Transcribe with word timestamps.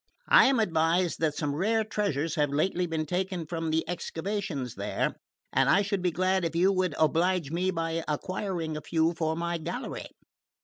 I 0.29 0.47
am 0.47 0.59
advised 0.59 1.19
that 1.19 1.35
some 1.35 1.53
rare 1.53 1.83
treasures 1.83 2.33
have 2.33 2.49
lately 2.49 2.87
been 2.87 3.05
taken 3.05 3.45
from 3.45 3.69
the 3.69 3.87
excavations 3.87 4.73
there 4.73 5.13
and 5.53 5.69
I 5.69 5.83
should 5.83 6.01
be 6.01 6.09
glad 6.09 6.43
if 6.43 6.55
you 6.55 6.71
would 6.73 6.95
oblige 6.97 7.51
me 7.51 7.69
by 7.69 8.03
acquiring 8.07 8.75
a 8.75 8.81
few 8.81 9.13
for 9.13 9.35
my 9.35 9.59
gallery. 9.59 10.07